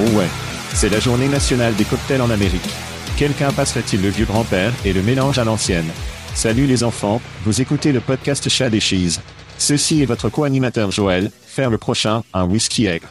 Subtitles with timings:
[0.00, 0.28] Oh ouais.
[0.74, 2.70] C'est la journée nationale des cocktails en Amérique.
[3.16, 5.88] Quelqu'un passerait-il le vieux grand-père et le mélange à l'ancienne?
[6.34, 9.18] Salut les enfants, vous écoutez le podcast Chad et Cheese.
[9.58, 13.08] Ceci est votre co-animateur Joël, faire le prochain, un whisky aigre.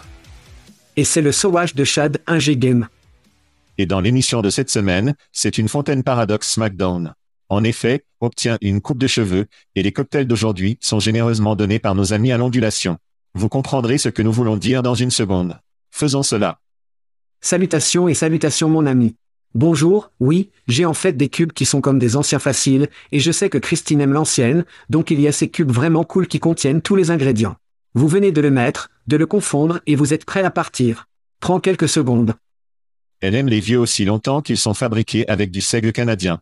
[0.96, 2.88] Et c'est le sauvage de Chad, un G-Game.
[3.78, 7.14] Et dans l'émission de cette semaine, c'est une fontaine paradoxe SmackDown.
[7.50, 11.96] En effet, obtient une coupe de cheveux, et les cocktails d'aujourd'hui sont généreusement donnés par
[11.96, 12.98] nos amis à l'ondulation.
[13.34, 15.60] Vous comprendrez ce que nous voulons dire dans une seconde.
[15.92, 16.60] Faisons cela.
[17.42, 19.16] Salutations et salutations mon ami.
[19.54, 23.32] Bonjour, oui, j'ai en fait des cubes qui sont comme des anciens faciles, et je
[23.32, 26.82] sais que Christine aime l'ancienne, donc il y a ces cubes vraiment cool qui contiennent
[26.82, 27.56] tous les ingrédients.
[27.94, 31.08] Vous venez de le mettre, de le confondre et vous êtes prêt à partir.
[31.40, 32.36] Prends quelques secondes.
[33.20, 36.40] Elle aime les vieux aussi longtemps qu'ils sont fabriqués avec du seigle canadien.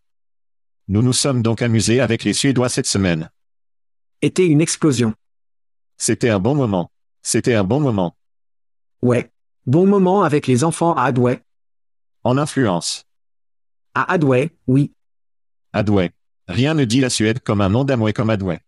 [0.87, 3.29] Nous nous sommes donc amusés avec les Suédois cette semaine.
[4.21, 5.13] Était une explosion.
[5.97, 6.91] C'était un bon moment.
[7.21, 8.15] C'était un bon moment.
[9.01, 9.31] Ouais.
[9.67, 11.41] Bon moment avec les enfants à Adway.
[12.23, 13.05] En influence.
[13.95, 14.93] À Adway, oui.
[15.73, 16.11] Adway.
[16.47, 18.59] Rien ne dit la Suède comme un nom d'Amway comme Adway.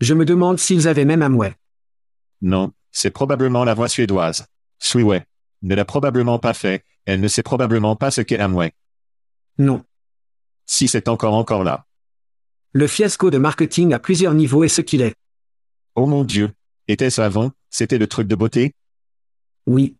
[0.00, 1.54] Je me demande s'ils avaient même Amway.
[2.42, 4.46] Non, c'est probablement la voix suédoise.
[4.80, 5.24] Suiway.
[5.62, 8.72] Ne l'a probablement pas fait, elle ne sait probablement pas ce qu'est Amway.
[9.58, 9.84] Non.
[10.66, 11.86] Si c'est encore encore là.
[12.72, 15.14] Le fiasco de marketing à plusieurs niveaux est ce qu'il est.
[15.94, 16.52] Oh mon Dieu.
[16.88, 17.52] Était-ce avant?
[17.70, 18.74] C'était le truc de beauté?
[19.66, 19.96] Oui.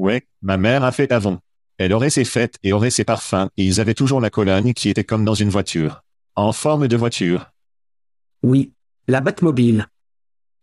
[0.00, 1.40] Ouais, ma mère a fait avant.
[1.76, 4.88] Elle aurait ses fêtes et aurait ses parfums, et ils avaient toujours la colonne qui
[4.88, 6.02] était comme dans une voiture.
[6.36, 7.50] En forme de voiture.
[8.42, 8.72] Oui.
[9.08, 9.88] La Batmobile.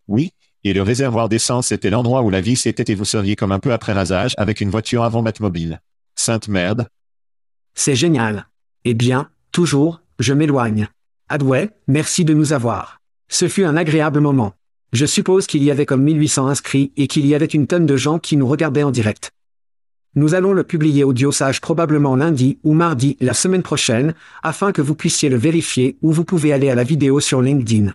[0.07, 0.31] Oui,
[0.63, 3.59] et le réservoir d'essence était l'endroit où la vis était et vous seriez comme un
[3.59, 5.81] peu après rasage avec une voiture avant Batmobile.
[6.15, 6.87] Sainte merde.
[7.75, 8.47] C'est génial.
[8.85, 10.87] Eh bien, toujours, je m'éloigne.
[11.29, 13.01] Adway, merci de nous avoir.
[13.29, 14.53] Ce fut un agréable moment.
[14.93, 17.97] Je suppose qu'il y avait comme 1800 inscrits et qu'il y avait une tonne de
[17.97, 19.31] gens qui nous regardaient en direct.
[20.15, 24.81] Nous allons le publier audio sage probablement lundi ou mardi la semaine prochaine, afin que
[24.81, 27.93] vous puissiez le vérifier ou vous pouvez aller à la vidéo sur LinkedIn.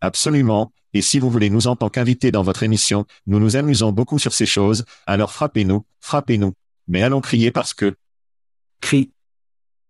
[0.00, 0.70] Absolument.
[0.92, 4.18] Et si vous voulez nous en tant qu'invité dans votre émission, nous nous amusons beaucoup
[4.18, 6.52] sur ces choses, alors frappez-nous, frappez-nous.
[6.86, 7.96] Mais allons crier parce que,
[8.80, 9.10] Cri.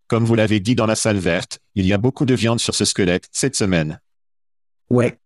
[0.07, 2.75] comme vous l'avez dit dans la salle verte, il y a beaucoup de viande sur
[2.75, 4.01] ce squelette cette semaine.
[4.89, 5.19] Ouais.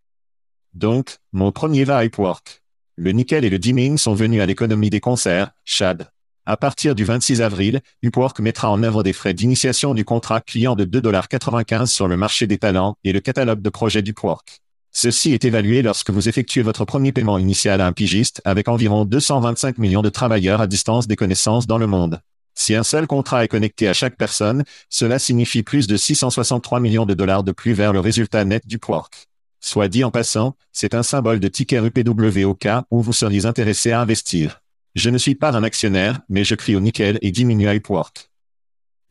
[0.78, 2.62] Donc, mon premier à Upwork.
[2.94, 6.08] Le nickel et le dimming sont venus à l'économie des concerts, Chad.
[6.46, 10.76] À partir du 26 avril, Upwork mettra en œuvre des frais d'initiation du contrat client
[10.76, 14.60] de 2,95$ sur le marché des talents et le catalogue de projets d'Upwork.
[14.92, 19.04] Ceci est évalué lorsque vous effectuez votre premier paiement initial à un pigiste avec environ
[19.04, 22.20] 225 millions de travailleurs à distance des connaissances dans le monde.
[22.54, 27.06] Si un seul contrat est connecté à chaque personne, cela signifie plus de 663 millions
[27.06, 29.27] de dollars de plus vers le résultat net d'Upwork.
[29.60, 33.46] Soit dit en passant, c'est un symbole de ticket UPW au cas où vous seriez
[33.46, 34.60] intéressé à investir.
[34.94, 38.30] Je ne suis pas un actionnaire, mais je crie au nickel et diminue à Upwork.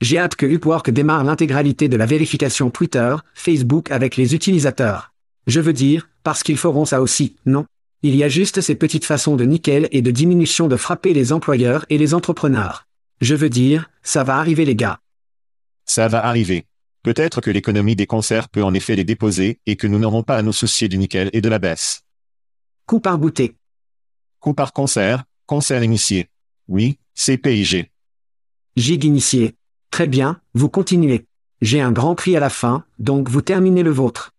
[0.01, 5.13] J'ai hâte que Upwork démarre l'intégralité de la vérification Twitter, Facebook avec les utilisateurs.
[5.47, 7.65] Je veux dire, parce qu'ils feront ça aussi, non?
[8.03, 11.33] Il y a juste ces petites façons de nickel et de diminution de frapper les
[11.33, 12.85] employeurs et les entrepreneurs.
[13.21, 14.99] Je veux dire, ça va arriver les gars.
[15.85, 16.65] Ça va arriver.
[17.03, 20.37] Peut-être que l'économie des concerts peut en effet les déposer et que nous n'aurons pas
[20.37, 22.03] à nous soucier du nickel et de la baisse.
[22.85, 23.55] Coup par goûter.
[24.39, 26.29] Coup par concert, concert initié.
[26.67, 27.91] Oui, c'est PIG.
[28.75, 29.55] Gig initié.
[29.89, 31.25] Très bien, vous continuez.
[31.61, 34.33] J'ai un grand prix à la fin, donc vous terminez le vôtre.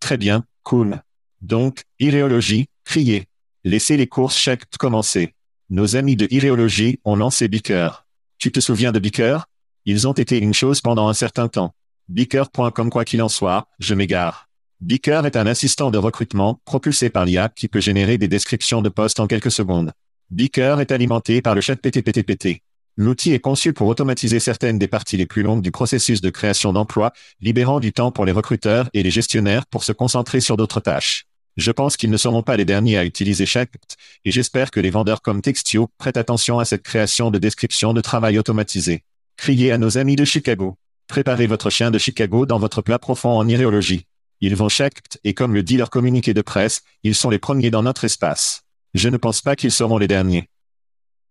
[0.00, 1.02] Très bien, cool.
[1.40, 3.28] Donc, iréologie, criez.
[3.64, 5.34] Laissez les courses chaque commencer.
[5.70, 8.04] Nos amis de iréologie ont lancé Beaker.
[8.38, 9.46] Tu te souviens de Beaker
[9.84, 11.74] Ils ont été une chose pendant un certain temps.
[12.08, 14.48] Beaker.com quoi qu'il en soit, je m'égare.
[14.80, 18.88] Beaker est un assistant de recrutement propulsé par l'IA qui peut générer des descriptions de
[18.88, 19.92] postes en quelques secondes.
[20.30, 22.62] Beaker est alimenté par le chat PTPTPT.
[22.96, 26.72] L'outil est conçu pour automatiser certaines des parties les plus longues du processus de création
[26.72, 30.80] d'emplois, libérant du temps pour les recruteurs et les gestionnaires pour se concentrer sur d'autres
[30.80, 31.26] tâches.
[31.56, 34.90] Je pense qu'ils ne seront pas les derniers à utiliser Shact, et j'espère que les
[34.90, 39.02] vendeurs comme Textio prêtent attention à cette création de description de travail automatisé.
[39.36, 40.76] Criez à nos amis de Chicago.
[41.08, 44.06] Préparez votre chien de Chicago dans votre plat profond en iréologie.
[44.40, 47.70] Ils vont Shact, et comme le dit leur communiqué de presse, ils sont les premiers
[47.70, 48.62] dans notre espace.
[48.94, 50.48] Je ne pense pas qu'ils seront les derniers.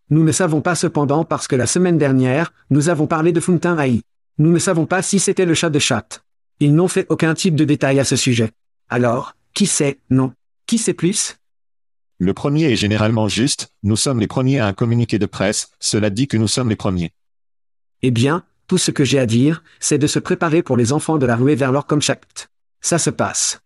[0.10, 3.78] Nous ne savons pas cependant parce que la semaine dernière, nous avons parlé de Funtin
[3.78, 4.02] AI.
[4.38, 6.24] Nous ne savons pas si c'était le chat de chat.
[6.60, 8.52] Ils n'ont fait aucun type de détail à ce sujet.
[8.90, 10.34] Alors, qui sait, non?
[10.68, 11.38] Qui sait plus?
[12.18, 16.10] Le premier est généralement juste, nous sommes les premiers à un communiqué de presse, cela
[16.10, 17.12] dit que nous sommes les premiers.
[18.04, 21.18] Eh bien, tout ce que j'ai à dire, c'est de se préparer pour les enfants
[21.18, 22.02] de la ruée vers leur comme.
[22.82, 23.62] Ça se passe.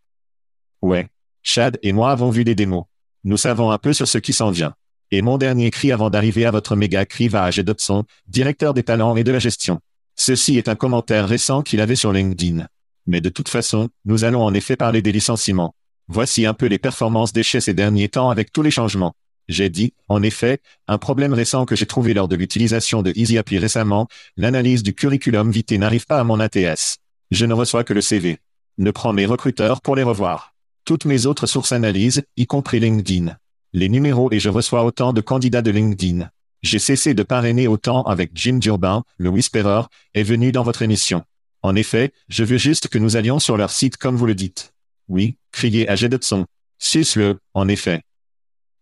[0.82, 1.08] Ouais.
[1.42, 2.86] Chad et moi avons vu des démos.
[3.24, 4.74] Nous savons un peu sur ce qui s'en vient.
[5.12, 8.84] Et mon dernier cri avant d'arriver à votre méga cri va à Dobson, directeur des
[8.84, 9.80] talents et de la gestion.
[10.16, 12.68] Ceci est un commentaire récent qu'il avait sur LinkedIn.
[13.06, 15.76] Mais de toute façon, nous allons en effet parler des licenciements.
[16.08, 19.14] Voici un peu les performances d'échec ces derniers temps avec tous les changements.
[19.48, 23.60] J'ai dit, en effet, un problème récent que j'ai trouvé lors de l'utilisation de EasyAPI
[23.60, 24.08] récemment,
[24.38, 26.98] l'analyse du curriculum vitae n'arrive pas à mon ATS.
[27.32, 28.40] Je ne reçois que le CV.
[28.78, 30.54] Ne prends mes recruteurs pour les revoir.
[30.84, 33.38] Toutes mes autres sources analyses, y compris LinkedIn
[33.76, 36.30] les numéros et je reçois autant de candidats de LinkedIn.
[36.64, 39.82] J'ai cessé de parrainer autant avec Jim Durbin, le Whisperer,
[40.14, 41.24] est venu dans votre émission.
[41.62, 44.74] En effet, je veux juste que nous allions sur leur site comme vous le dites.
[45.10, 46.46] Oui, criez à Jedotson.
[46.80, 48.02] Suce-le, en effet.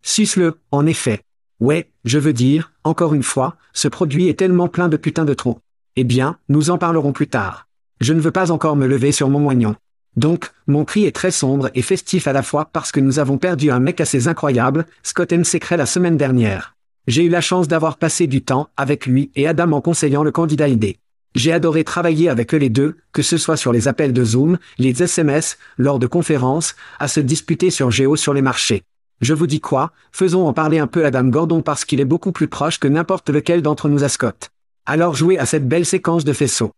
[0.05, 1.21] Suce-le, en effet.
[1.61, 5.33] Ouais, je veux dire, encore une fois, ce produit est tellement plein de putain de
[5.33, 5.59] trop.
[5.95, 7.67] Eh bien, nous en parlerons plus tard.
[8.01, 9.75] Je ne veux pas encore me lever sur mon moignon.
[10.17, 13.37] Donc, mon cri est très sombre et festif à la fois parce que nous avons
[13.37, 15.45] perdu un mec assez incroyable, Scott N.
[15.45, 16.75] Secret la semaine dernière.
[17.07, 20.31] J'ai eu la chance d'avoir passé du temps avec lui et Adam en conseillant le
[20.31, 20.97] candidat ID.
[21.33, 24.57] J'ai adoré travailler avec eux les deux, que ce soit sur les appels de Zoom,
[24.77, 28.83] les SMS, lors de conférences, à se disputer sur Géo sur les marchés.
[29.23, 32.33] Je vous dis quoi, faisons en parler un peu Adam Gordon parce qu'il est beaucoup
[32.33, 34.51] plus proche que n'importe lequel d'entre nous à Scott.
[34.85, 36.73] Alors jouez à cette belle séquence de faisceaux.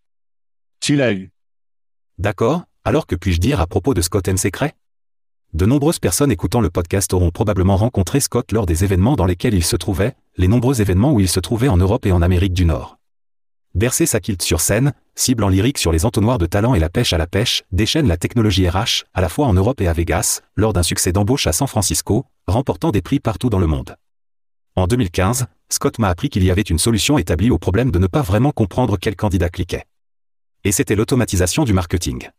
[0.79, 1.31] Tu l'as eu.
[2.19, 4.37] D'accord, alors que puis-je dire à propos de Scott M.
[4.37, 4.75] Secret?
[5.55, 9.55] De nombreuses personnes écoutant le podcast auront probablement rencontré Scott lors des événements dans lesquels
[9.55, 12.53] il se trouvait, les nombreux événements où il se trouvait en Europe et en Amérique
[12.53, 12.99] du Nord.
[13.73, 16.89] Bercer sa kilt sur scène, cible en lyrique sur les entonnoirs de talent et la
[16.89, 19.93] pêche à la pêche, déchaîne la technologie RH, à la fois en Europe et à
[19.93, 23.95] Vegas, lors d'un succès d'embauche à San Francisco, remportant des prix partout dans le monde.
[24.75, 28.07] En 2015, Scott m'a appris qu'il y avait une solution établie au problème de ne
[28.07, 29.85] pas vraiment comprendre quel candidat cliquait.
[30.65, 32.29] Et c'était l'automatisation du marketing.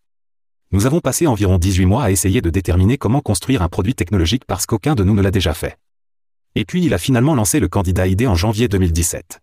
[0.73, 4.45] Nous avons passé environ 18 mois à essayer de déterminer comment construire un produit technologique
[4.47, 5.79] parce qu'aucun de nous ne l'a déjà fait.
[6.55, 9.41] Et puis il a finalement lancé le candidat ID en janvier 2017.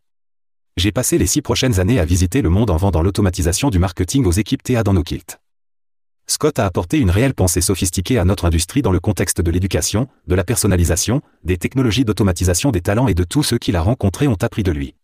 [0.76, 4.26] J'ai passé les six prochaines années à visiter le monde en vendant l'automatisation du marketing
[4.26, 5.40] aux équipes TA dans nos kilts.
[6.26, 10.08] Scott a apporté une réelle pensée sophistiquée à notre industrie dans le contexte de l'éducation,
[10.26, 14.28] de la personnalisation, des technologies d'automatisation des talents et de tous ceux qu'il a rencontrés
[14.28, 14.96] ont appris de lui.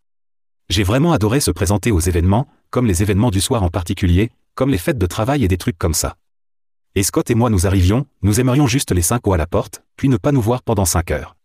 [0.70, 4.72] J'ai vraiment adoré se présenter aux événements, comme les événements du soir en particulier, comme
[4.72, 6.16] les fêtes de travail et des trucs comme ça.
[6.96, 9.84] Et Scott et moi nous arrivions, nous aimerions juste les cinq hauts à la porte,
[9.98, 11.36] puis ne pas nous voir pendant cinq heures.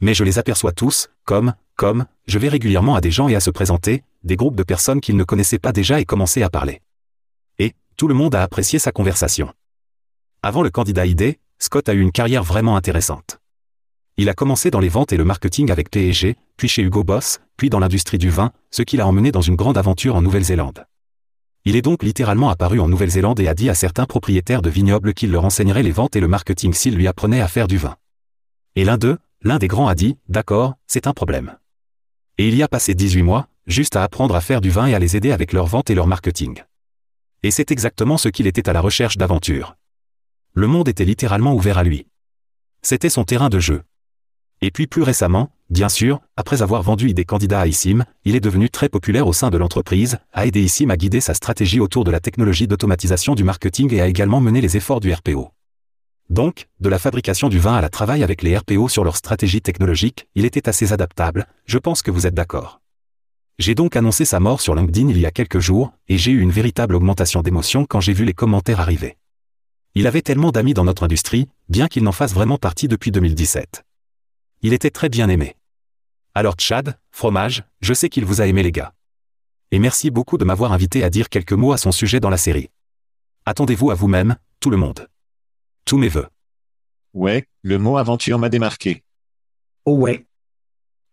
[0.00, 3.40] Mais je les aperçois tous, comme, comme, je vais régulièrement à des gens et à
[3.40, 6.82] se présenter, des groupes de personnes qu'ils ne connaissaient pas déjà et commencer à parler.
[7.58, 9.52] Et, tout le monde a apprécié sa conversation.
[10.42, 13.38] Avant le candidat ID, Scott a eu une carrière vraiment intéressante.
[14.18, 17.40] Il a commencé dans les ventes et le marketing avec P&G, puis chez Hugo Boss,
[17.56, 20.86] puis dans l'industrie du vin, ce qui l'a emmené dans une grande aventure en Nouvelle-Zélande.
[21.66, 25.14] Il est donc littéralement apparu en Nouvelle-Zélande et a dit à certains propriétaires de vignobles
[25.14, 27.96] qu'il leur enseignerait les ventes et le marketing s'il lui apprenait à faire du vin.
[28.76, 31.56] Et l'un d'eux, l'un des grands a dit, d'accord, c'est un problème.
[32.36, 34.94] Et il y a passé 18 mois, juste à apprendre à faire du vin et
[34.94, 36.64] à les aider avec leur vente et leur marketing.
[37.44, 39.76] Et c'est exactement ce qu'il était à la recherche d'aventure.
[40.52, 42.08] Le monde était littéralement ouvert à lui.
[42.82, 43.82] C'était son terrain de jeu.
[44.62, 48.40] Et puis plus récemment, bien sûr, après avoir vendu des candidats à ISIM, il est
[48.40, 52.02] devenu très populaire au sein de l'entreprise, a aidé ISIM à guider sa stratégie autour
[52.02, 55.52] de la technologie d'automatisation du marketing et a également mené les efforts du RPO.
[56.28, 59.62] Donc, de la fabrication du vin à la travail avec les RPO sur leur stratégie
[59.62, 62.80] technologique, il était assez adaptable, je pense que vous êtes d'accord.
[63.58, 66.40] J'ai donc annoncé sa mort sur LinkedIn il y a quelques jours, et j'ai eu
[66.40, 69.16] une véritable augmentation d'émotion quand j'ai vu les commentaires arriver.
[69.94, 73.84] Il avait tellement d'amis dans notre industrie, bien qu'il n'en fasse vraiment partie depuis 2017.
[74.62, 75.56] Il était très bien aimé.
[76.34, 78.92] Alors Chad, fromage, je sais qu'il vous a aimé les gars.
[79.70, 82.36] Et merci beaucoup de m'avoir invité à dire quelques mots à son sujet dans la
[82.36, 82.68] série.
[83.46, 85.08] Attendez-vous à vous-même, tout le monde.
[85.86, 86.26] Tous mes voeux.
[87.14, 89.04] Ouais, le mot aventure m'a démarqué.
[89.84, 90.26] Oh ouais.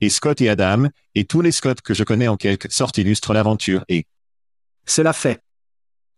[0.02, 3.36] Et Scott et Adam, et tous les Scott que je connais en quelque sorte illustrent
[3.36, 4.06] l'aventure et,
[4.88, 5.42] Cela fait.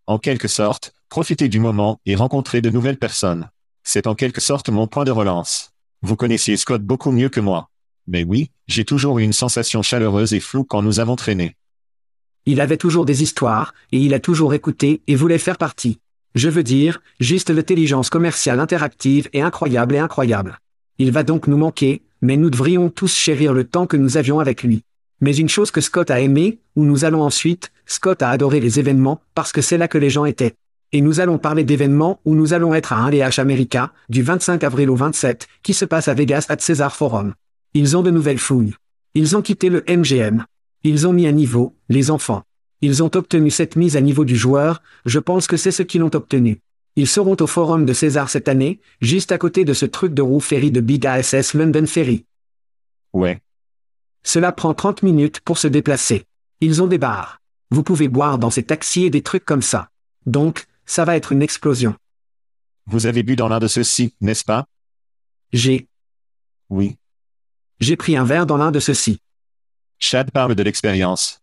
[0.07, 3.49] en quelque sorte, profiter du moment et rencontrer de nouvelles personnes.
[3.83, 5.73] C'est en quelque sorte mon point de relance.
[6.01, 7.69] Vous connaissiez Scott beaucoup mieux que moi.
[8.07, 11.57] Mais oui, j'ai toujours eu une sensation chaleureuse et floue quand nous avons traîné.
[12.45, 15.99] Il avait toujours des histoires, et il a toujours écouté et voulait faire partie.
[16.35, 20.59] Je veux dire, juste l'intelligence commerciale interactive est incroyable et incroyable.
[20.97, 24.41] Il va donc nous manquer, mais nous devrions tous chérir le temps que nous avions
[24.41, 24.83] avec lui.
[25.21, 28.79] Mais une chose que Scott a aimé, où nous allons ensuite, Scott a adoré les
[28.79, 30.55] événements, parce que c'est là que les gens étaient.
[30.91, 34.61] Et nous allons parler d'événements où nous allons être à 1 LH America, du 25
[34.65, 37.33] avril au 27, qui se passe à Vegas at César Forum.
[37.73, 38.73] Ils ont de nouvelles fouilles.
[39.13, 40.45] Ils ont quitté le MGM.
[40.83, 42.43] Ils ont mis à niveau, les enfants.
[42.85, 46.03] Ils ont obtenu cette mise à niveau du joueur, je pense que c'est ce qu'ils
[46.03, 46.61] ont obtenu.
[46.95, 50.21] Ils seront au Forum de César cette année, juste à côté de ce truc de
[50.21, 52.25] roue ferry de Big ASS London Ferry.
[53.11, 53.41] Ouais.
[54.21, 56.25] Cela prend 30 minutes pour se déplacer.
[56.61, 57.41] Ils ont des bars.
[57.71, 59.89] Vous pouvez boire dans ces taxis et des trucs comme ça.
[60.27, 61.95] Donc, ça va être une explosion.
[62.85, 64.67] Vous avez bu dans l'un de ceux-ci, n'est-ce pas?
[65.53, 65.87] J'ai,
[66.69, 66.97] Oui.
[67.79, 69.19] j'ai pris un verre dans l'un de ceux-ci.
[69.97, 71.41] Chad parle de l'expérience.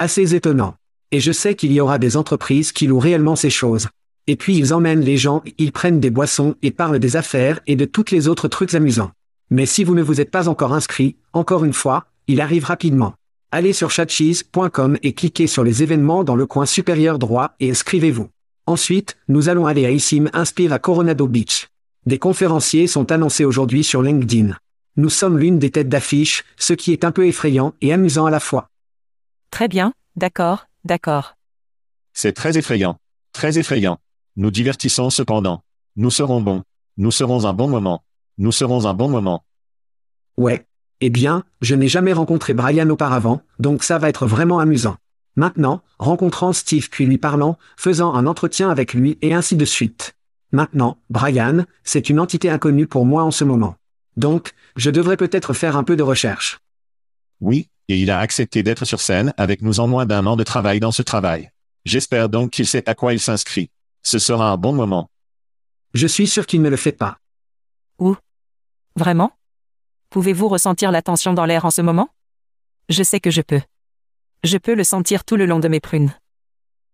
[0.00, 0.76] Assez étonnant.
[1.10, 3.88] Et je sais qu'il y aura des entreprises qui louent réellement ces choses.
[4.28, 7.74] Et puis ils emmènent les gens, ils prennent des boissons et parlent des affaires et
[7.74, 9.10] de toutes les autres trucs amusants.
[9.50, 13.14] Mais si vous ne vous êtes pas encore inscrit, encore une fois, il arrive rapidement.
[13.50, 18.28] Allez sur chatcheese.com et cliquez sur les événements dans le coin supérieur droit et inscrivez-vous.
[18.66, 21.68] Ensuite, nous allons aller à ISIM Inspire à Coronado Beach.
[22.06, 24.54] Des conférenciers sont annoncés aujourd'hui sur LinkedIn.
[24.96, 28.30] Nous sommes l'une des têtes d'affiche, ce qui est un peu effrayant et amusant à
[28.30, 28.68] la fois.
[29.50, 31.36] Très bien, d'accord, d'accord.
[32.12, 32.98] C'est très effrayant.
[33.32, 33.98] Très effrayant.
[34.36, 35.62] Nous divertissons cependant.
[35.96, 36.62] Nous serons bons.
[36.96, 38.04] Nous serons un bon moment.
[38.38, 39.44] Nous serons un bon moment.
[40.36, 40.66] Ouais.
[41.00, 44.96] Eh bien, je n'ai jamais rencontré Brian auparavant, donc ça va être vraiment amusant.
[45.36, 50.16] Maintenant, rencontrant Steve puis lui parlant, faisant un entretien avec lui et ainsi de suite.
[50.50, 53.76] Maintenant, Brian, c'est une entité inconnue pour moi en ce moment.
[54.16, 56.58] Donc, je devrais peut-être faire un peu de recherche.
[57.40, 60.44] Oui, et il a accepté d'être sur scène avec nous en moins d'un an de
[60.44, 61.50] travail dans ce travail.
[61.84, 63.70] J'espère donc qu'il sait à quoi il s'inscrit.
[64.02, 65.10] Ce sera un bon moment.
[65.94, 67.18] Je suis sûr qu'il ne le fait pas.
[68.98, 69.30] Vraiment?
[70.10, 72.08] Pouvez-vous ressentir la tension dans l'air en ce moment?
[72.88, 73.60] Je sais que je peux.
[74.42, 76.12] Je peux le sentir tout le long de mes prunes.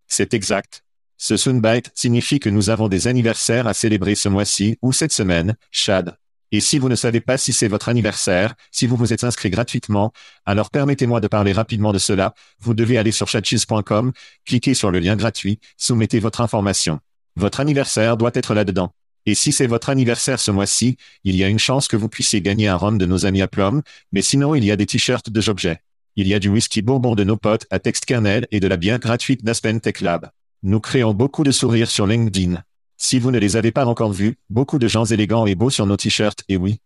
[0.06, 0.84] C'est exact.
[1.16, 5.56] Ce Sunbite signifie que nous avons des anniversaires à célébrer ce mois-ci ou cette semaine,
[5.70, 6.18] Chad.
[6.52, 9.50] Et si vous ne savez pas si c'est votre anniversaire, si vous vous êtes inscrit
[9.50, 10.12] gratuitement,
[10.46, 12.34] alors permettez-moi de parler rapidement de cela.
[12.60, 14.12] Vous devez aller sur chatcheese.com,
[14.44, 17.00] cliquez sur le lien gratuit, soumettez votre information.
[17.36, 18.92] Votre anniversaire doit être là-dedans.
[19.26, 22.42] Et si c'est votre anniversaire ce mois-ci, il y a une chance que vous puissiez
[22.42, 23.82] gagner un rhum de nos amis à Plum,
[24.12, 25.80] mais sinon il y a des t-shirts de Jobjet.
[26.16, 29.00] Il y a du whisky bourbon de nos potes à Textkernel et de la bière
[29.00, 30.30] gratuite d'Aspen Tech Lab.
[30.62, 32.62] Nous créons beaucoup de sourires sur LinkedIn.
[32.96, 35.86] Si vous ne les avez pas encore vus, beaucoup de gens élégants et beaux sur
[35.86, 36.80] nos t-shirts, et oui.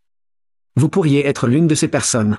[0.76, 2.38] Vous pourriez être l'une de ces personnes.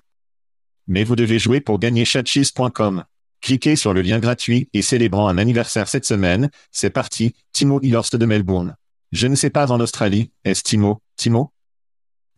[0.88, 3.04] Mais vous devez jouer pour gagner chatcheese.com.
[3.42, 6.50] Cliquez sur le lien gratuit et célébrant un anniversaire cette semaine.
[6.72, 8.76] C'est parti, Timo Ilhorst de Melbourne.
[9.12, 11.52] Je ne sais pas en Australie, est-ce Timo, Timo,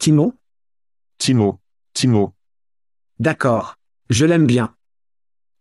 [0.02, 0.34] Timo?
[1.20, 1.60] Timo,
[1.94, 2.34] Timo.
[3.20, 3.76] D'accord.
[4.10, 4.76] Je l'aime bien.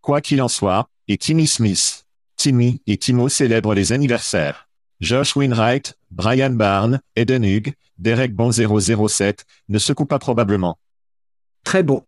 [0.00, 2.06] Quoi qu'il en soit, et Timmy Smith.
[2.36, 4.69] Timmy et Timo célèbrent les anniversaires.
[5.00, 10.78] Josh Winwright, Brian Barnes, Eden Hugh, Derek Bon 007 ne secouent pas probablement.
[11.64, 12.06] Très beau.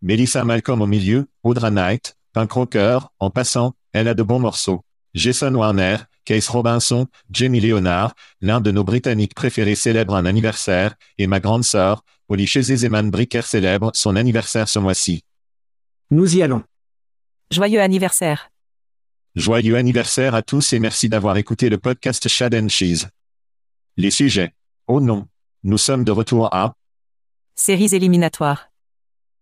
[0.00, 4.84] Melissa Malcolm au milieu, Audra Knight, Punk Rocker, en passant, elle a de bons morceaux.
[5.14, 11.26] Jason Warner, Case Robinson, Jamie Leonard, l'un de nos Britanniques préférés célèbre un anniversaire, et
[11.26, 15.24] ma grande sœur, Polly Zeman Bricker célèbre son anniversaire ce mois-ci.
[16.10, 16.62] Nous y allons.
[17.50, 18.50] Joyeux anniversaire.
[19.38, 23.06] Joyeux anniversaire à tous et merci d'avoir écouté le podcast Shad and Cheese.
[23.96, 24.52] Les sujets.
[24.88, 25.28] Oh non.
[25.62, 26.74] Nous sommes de retour à...
[27.54, 28.72] Séries éliminatoires.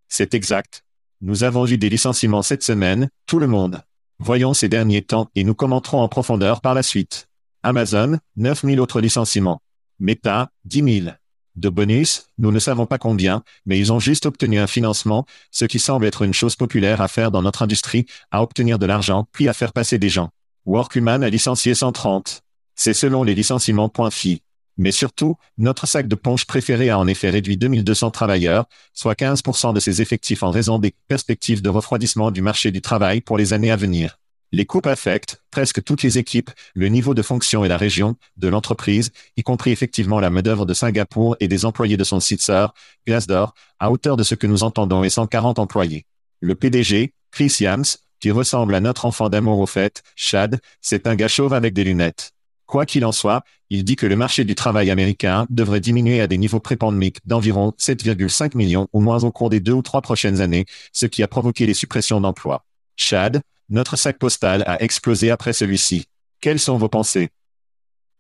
[0.07, 0.85] C'est exact.
[1.23, 3.81] Nous avons eu des licenciements cette semaine, tout le monde.
[4.19, 7.31] Voyons ces derniers temps et nous commenterons en profondeur par la suite.
[7.63, 9.63] Amazon, 9000 autres licenciements.
[9.99, 11.17] Meta, 10 000.
[11.57, 15.65] De bonus, nous ne savons pas combien, mais ils ont juste obtenu un financement, ce
[15.65, 19.27] qui semble être une chose populaire à faire dans notre industrie, à obtenir de l'argent
[19.33, 20.29] puis à faire passer des gens.
[20.67, 22.43] Workhuman a licencié 130.
[22.75, 24.43] C'est selon les licenciements.fi.
[24.77, 29.73] Mais surtout, notre sac de ponche préféré a en effet réduit 2200 travailleurs, soit 15%
[29.73, 33.55] de ses effectifs en raison des perspectives de refroidissement du marché du travail pour les
[33.55, 34.19] années à venir.
[34.53, 38.49] Les coupes affectent presque toutes les équipes, le niveau de fonction et la région de
[38.49, 42.73] l'entreprise, y compris effectivement la main-d'œuvre de Singapour et des employés de son site sœur,
[43.07, 46.07] Glassdoor, à hauteur de ce que nous entendons et 140 employés.
[46.41, 47.85] Le PDG, Chris Yams,
[48.21, 51.85] qui ressemble à notre enfant d'amour au fait, Chad, c'est un gars chauve avec des
[51.85, 52.33] lunettes.
[52.67, 56.27] Quoi qu'il en soit, il dit que le marché du travail américain devrait diminuer à
[56.27, 60.41] des niveaux prépandémiques d'environ 7,5 millions ou moins au cours des deux ou trois prochaines
[60.41, 62.65] années, ce qui a provoqué les suppressions d'emplois.
[62.97, 66.07] Chad, notre sac postal a explosé après celui-ci.
[66.41, 67.31] Quelles sont vos pensées?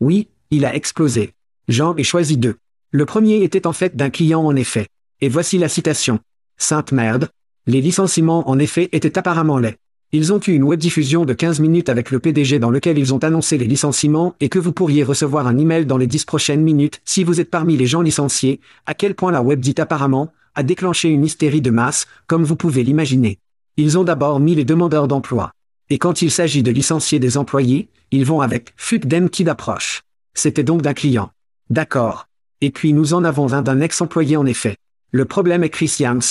[0.00, 1.34] Oui, il a explosé.
[1.68, 2.56] Jean ai choisi deux.
[2.90, 4.88] Le premier était en fait d'un client en effet.
[5.20, 6.18] Et voici la citation.
[6.56, 7.30] Sainte merde.
[7.66, 9.76] Les licenciements en effet étaient apparemment laids.
[10.12, 13.12] Ils ont eu une web diffusion de 15 minutes avec le PDG dans lequel ils
[13.14, 16.62] ont annoncé les licenciements et que vous pourriez recevoir un email dans les 10 prochaines
[16.62, 20.32] minutes si vous êtes parmi les gens licenciés, à quel point la web dit apparemment,
[20.54, 23.38] a déclenché une hystérie de masse, comme vous pouvez l'imaginer.
[23.78, 25.52] Ils ont d'abord mis les demandeurs d'emploi.
[25.90, 30.02] Et quand il s'agit de licencier des employés, ils vont avec fuck them qui d'approche.
[30.33, 31.30] C'était donc d'un client.
[31.68, 32.26] D'accord.
[32.62, 34.76] Et puis nous en avons un d'un ex-employé en effet.
[35.11, 36.23] Le problème est Chris Yams.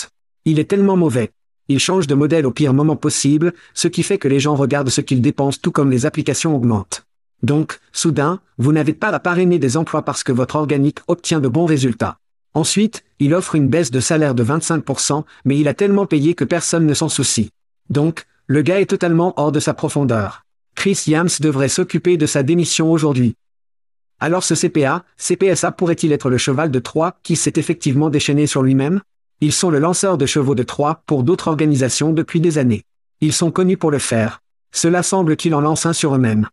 [0.46, 1.30] Il est tellement mauvais.
[1.68, 4.90] Il change de modèle au pire moment possible, ce qui fait que les gens regardent
[4.90, 7.06] ce qu'ils dépensent tout comme les applications augmentent.
[7.44, 11.48] Donc, soudain, vous n'avez pas à parrainer des emplois parce que votre organique obtient de
[11.48, 12.18] bons résultats.
[12.55, 16.46] Ensuite, il offre une baisse de salaire de 25%, mais il a tellement payé que
[16.46, 17.51] personne ne s'en soucie.
[17.89, 20.46] Donc, le gars est totalement hors de sa profondeur.
[20.74, 23.35] Chris Yams devrait s'occuper de sa démission aujourd'hui.
[24.20, 28.63] Alors ce CPA, CPSA pourrait-il être le cheval de Troie qui s'est effectivement déchaîné sur
[28.63, 29.01] lui-même?
[29.41, 32.83] Ils sont le lanceur de chevaux de Troie pour d'autres organisations depuis des années.
[33.20, 34.41] Ils sont connus pour le faire.
[34.72, 36.48] Cela semble qu'il en lance un sur eux-mêmes.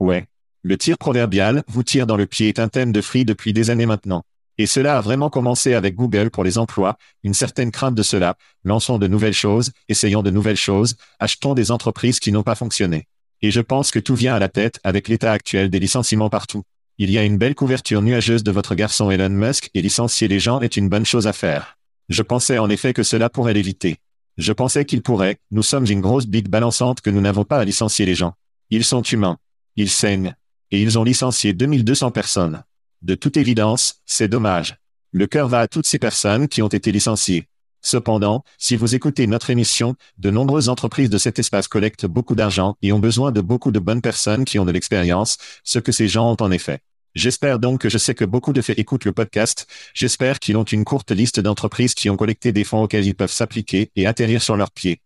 [0.00, 0.26] Ouais.
[0.62, 3.70] Le tir proverbial, vous tire dans le pied est un thème de free depuis des
[3.70, 4.24] années maintenant.
[4.58, 8.36] Et cela a vraiment commencé avec Google pour les emplois, une certaine crainte de cela,
[8.64, 13.06] lançons de nouvelles choses, essayons de nouvelles choses, achetons des entreprises qui n'ont pas fonctionné.
[13.40, 16.62] Et je pense que tout vient à la tête avec l'état actuel des licenciements partout.
[16.98, 20.38] Il y a une belle couverture nuageuse de votre garçon Elon Musk et licencier les
[20.38, 21.78] gens est une bonne chose à faire.
[22.08, 23.96] Je pensais en effet que cela pourrait l'éviter.
[24.36, 27.64] Je pensais qu'il pourrait, nous sommes une grosse bite balançante que nous n'avons pas à
[27.64, 28.34] licencier les gens.
[28.70, 29.38] Ils sont humains.
[29.76, 30.34] Ils saignent.
[30.70, 32.62] Et ils ont licencié 2200 personnes.
[33.02, 34.76] De toute évidence, c'est dommage.
[35.10, 37.48] Le cœur va à toutes ces personnes qui ont été licenciées.
[37.80, 42.76] Cependant, si vous écoutez notre émission, de nombreuses entreprises de cet espace collectent beaucoup d'argent
[42.80, 46.06] et ont besoin de beaucoup de bonnes personnes qui ont de l'expérience, ce que ces
[46.06, 46.78] gens ont en effet.
[47.16, 49.66] J'espère donc que je sais que beaucoup de faits écoutent le podcast.
[49.94, 53.32] J'espère qu'ils ont une courte liste d'entreprises qui ont collecté des fonds auxquels ils peuvent
[53.32, 55.00] s'appliquer et atterrir sur leurs pieds.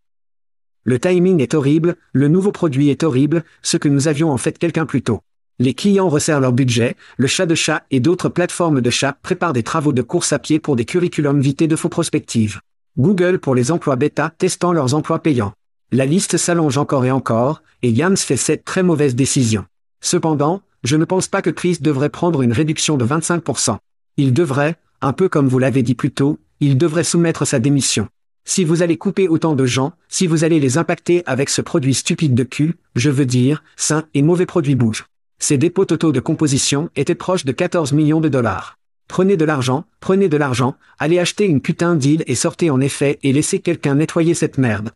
[0.85, 4.59] Le timing est horrible, le nouveau produit est horrible, ce que nous avions en fait
[4.59, 5.23] quelqu'un plus tôt.
[5.59, 9.55] Les clients resserrent leur budget, le chat de chat et d'autres plateformes de chat préparent
[9.55, 12.61] des travaux de course à pied pour des curriculums vitae de faux prospectives.
[12.99, 15.55] Google pour les emplois bêta testant leurs emplois payants.
[15.93, 19.65] La liste s'allonge encore et encore, et Yams fait cette très mauvaise décision.
[20.03, 23.79] Cependant, je ne pense pas que Chris devrait prendre une réduction de 25%.
[24.19, 28.09] Il devrait, un peu comme vous l'avez dit plus tôt, il devrait soumettre sa démission.
[28.45, 31.95] Si vous allez couper autant de gens, si vous allez les impacter avec ce produit
[31.95, 35.07] stupide de cul, je veux dire, sain et mauvais produit bouge.
[35.39, 38.79] Ses dépôts totaux de composition étaient proches de 14 millions de dollars.
[39.09, 43.19] Prenez de l'argent, prenez de l'argent, allez acheter une putain d'île et sortez en effet
[43.23, 44.91] et laissez quelqu'un nettoyer cette merde.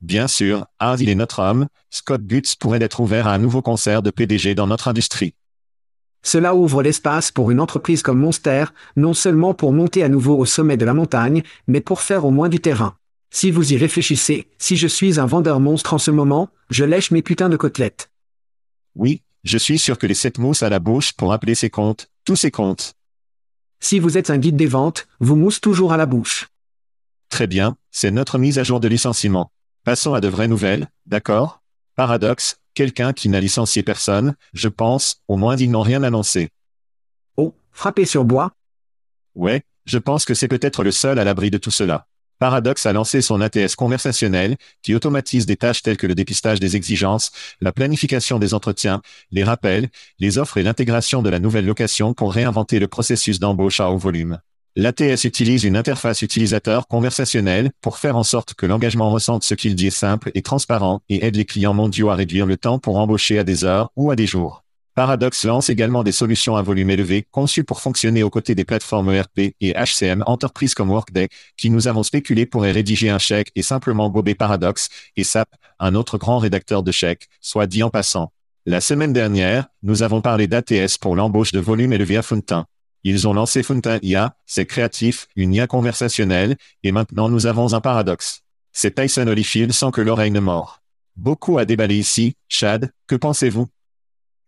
[0.00, 4.02] Bien sûr, Hardy est notre homme, Scott Butts pourrait être ouvert à un nouveau concert
[4.02, 5.34] de PDG dans notre industrie.
[6.22, 8.66] Cela ouvre l'espace pour une entreprise comme Monster,
[8.96, 12.30] non seulement pour monter à nouveau au sommet de la montagne, mais pour faire au
[12.30, 12.96] moins du terrain.
[13.30, 17.10] Si vous y réfléchissez, si je suis un vendeur monstre en ce moment, je lèche
[17.10, 18.10] mes putains de côtelettes.
[18.94, 22.10] Oui, je suis sûr que les sept mousses à la bouche pour appeler ses comptes,
[22.24, 22.94] tous ses comptes.
[23.78, 26.48] Si vous êtes un guide des ventes, vous mousse toujours à la bouche.
[27.28, 29.52] Très bien, c'est notre mise à jour de licenciement.
[29.84, 31.62] Passons à de vraies nouvelles, d'accord?
[31.94, 36.50] Paradoxe, quelqu'un qui n'a licencié personne, je pense, au moins ils n'ont rien annoncé.
[37.36, 38.50] Oh, frapper sur bois?
[39.36, 42.08] Ouais, je pense que c'est peut-être le seul à l'abri de tout cela.
[42.38, 46.76] Paradox a lancé son ATS conversationnel, qui automatise des tâches telles que le dépistage des
[46.76, 52.12] exigences, la planification des entretiens, les rappels, les offres et l'intégration de la nouvelle location
[52.12, 54.38] pour réinventer le processus d'embauche à haut volume.
[54.78, 59.74] L'ATS utilise une interface utilisateur conversationnelle pour faire en sorte que l'engagement ressente ce qu'il
[59.74, 63.38] dit simple et transparent et aide les clients mondiaux à réduire le temps pour embaucher
[63.38, 64.65] à des heures ou à des jours.
[64.96, 69.12] Paradox lance également des solutions à volume élevé conçues pour fonctionner aux côtés des plateformes
[69.12, 71.28] ERP et HCM entreprises comme Workday,
[71.58, 75.94] qui nous avons spéculé pourraient rédiger un chèque et simplement gober Paradox et SAP, un
[75.94, 78.32] autre grand rédacteur de chèques, soit dit en passant.
[78.64, 82.64] La semaine dernière, nous avons parlé d'ATS pour l'embauche de volume élevé à Fontaine.
[83.04, 87.82] Ils ont lancé Fontaine IA, c'est créatif, une IA conversationnelle, et maintenant nous avons un
[87.82, 88.40] paradoxe.
[88.72, 90.80] C'est Tyson Holyfield sans que l'oreille ne mord.
[91.16, 93.68] Beaucoup à déballer ici, Chad, que pensez-vous?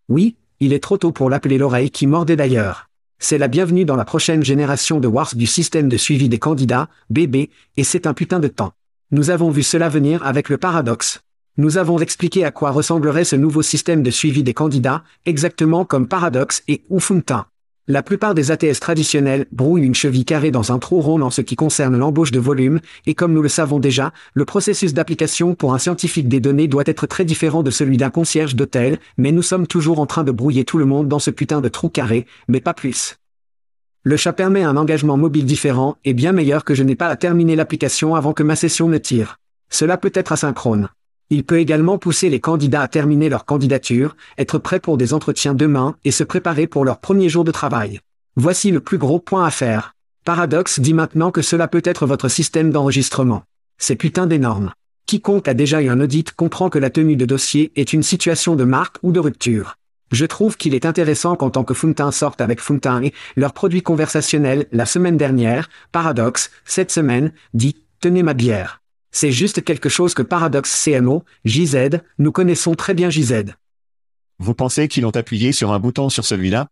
[0.09, 2.89] Oui, il est trop tôt pour l'appeler l'oreille qui mordait d'ailleurs.
[3.19, 6.89] C'est la bienvenue dans la prochaine génération de Wars du système de suivi des candidats,
[7.11, 8.73] BB, et c'est un putain de temps.
[9.11, 11.21] Nous avons vu cela venir avec le paradoxe.
[11.59, 16.09] Nous avons expliqué à quoi ressemblerait ce nouveau système de suivi des candidats, exactement comme
[16.09, 17.49] Paradox et Ufunta.
[17.91, 21.41] La plupart des ATS traditionnels brouillent une cheville carrée dans un trou rond en ce
[21.41, 25.73] qui concerne l'embauche de volume, et comme nous le savons déjà, le processus d'application pour
[25.73, 29.41] un scientifique des données doit être très différent de celui d'un concierge d'hôtel, mais nous
[29.41, 32.27] sommes toujours en train de brouiller tout le monde dans ce putain de trou carré,
[32.47, 33.17] mais pas plus.
[34.03, 37.17] Le chat permet un engagement mobile différent et bien meilleur que je n'ai pas à
[37.17, 39.39] terminer l'application avant que ma session ne tire.
[39.71, 40.91] Cela peut être asynchrone.
[41.31, 45.55] Il peut également pousser les candidats à terminer leur candidature, être prêts pour des entretiens
[45.55, 48.01] demain et se préparer pour leur premier jour de travail.
[48.37, 49.95] Voici le plus gros point à faire.
[50.25, 53.43] Paradox dit maintenant que cela peut être votre système d'enregistrement.
[53.77, 54.73] C'est putain d'énorme.
[55.07, 58.57] Quiconque a déjà eu un audit comprend que la tenue de dossier est une situation
[58.57, 59.77] de marque ou de rupture.
[60.13, 63.83] Je trouve qu'il est intéressant qu'en tant que Fountain sorte avec Fountain et leur produit
[63.83, 68.81] conversationnel la semaine dernière, Paradox, cette semaine, dit, tenez ma bière.
[69.11, 73.45] C'est juste quelque chose que Paradox CMO, JZ, nous connaissons très bien JZ.
[74.39, 76.69] Vous pensez qu'ils ont appuyé sur un bouton sur celui-là?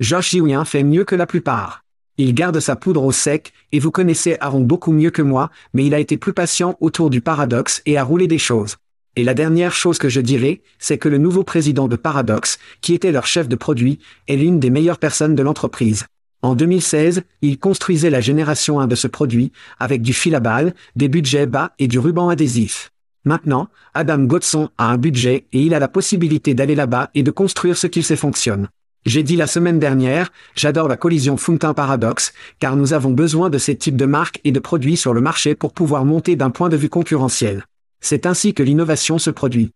[0.00, 1.84] Josh Jiwien fait mieux que la plupart.
[2.18, 5.86] Il garde sa poudre au sec, et vous connaissez Aaron beaucoup mieux que moi, mais
[5.86, 8.76] il a été plus patient autour du paradoxe et a roulé des choses.
[9.14, 12.94] Et la dernière chose que je dirais, c'est que le nouveau président de Paradox, qui
[12.94, 16.06] était leur chef de produit, est l'une des meilleures personnes de l'entreprise.
[16.42, 20.74] En 2016, il construisait la génération 1 de ce produit, avec du fil à balle,
[20.96, 22.90] des budgets bas et du ruban adhésif.
[23.24, 27.30] Maintenant, Adam Godson a un budget et il a la possibilité d'aller là-bas et de
[27.30, 28.68] construire ce qu'il sait fonctionne.
[29.06, 33.58] J'ai dit la semaine dernière, j'adore la collision Fountain Paradox, car nous avons besoin de
[33.58, 36.68] ces types de marques et de produits sur le marché pour pouvoir monter d'un point
[36.68, 37.64] de vue concurrentiel.
[38.00, 39.70] C'est ainsi que l'innovation se produit.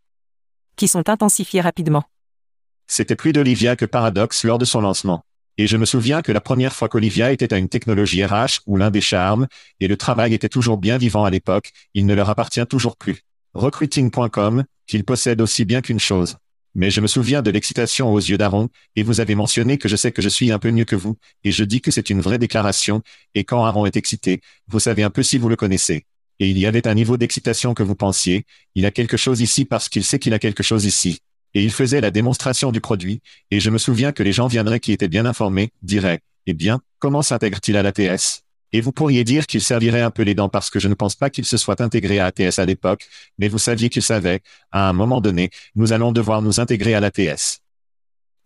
[0.74, 2.04] Qui sont intensifiés rapidement.
[2.88, 5.25] C'était plus d'Olivia que Paradox lors de son lancement.
[5.58, 8.76] Et je me souviens que la première fois qu'Olivia était à une technologie RH ou
[8.76, 9.46] l'un des charmes,
[9.80, 13.22] et le travail était toujours bien vivant à l'époque, il ne leur appartient toujours plus.
[13.54, 16.36] Recruiting.com, qu'il possède aussi bien qu'une chose.
[16.74, 19.96] Mais je me souviens de l'excitation aux yeux d'Aaron, et vous avez mentionné que je
[19.96, 22.20] sais que je suis un peu mieux que vous, et je dis que c'est une
[22.20, 23.00] vraie déclaration,
[23.34, 26.04] et quand Aaron est excité, vous savez un peu si vous le connaissez.
[26.38, 29.64] Et il y avait un niveau d'excitation que vous pensiez, il a quelque chose ici
[29.64, 31.20] parce qu'il sait qu'il a quelque chose ici
[31.56, 34.78] et il faisait la démonstration du produit, et je me souviens que les gens viendraient
[34.78, 38.42] qui étaient bien informés, diraient, eh bien, comment s'intègre-t-il à l'ATS
[38.74, 41.14] Et vous pourriez dire qu'il servirait un peu les dents parce que je ne pense
[41.14, 44.40] pas qu'il se soit intégré à ATS à l'époque, mais vous saviez qu'il savait,
[44.70, 47.62] à un moment donné, nous allons devoir nous intégrer à l'ATS.